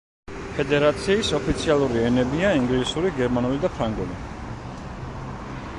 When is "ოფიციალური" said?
1.39-2.01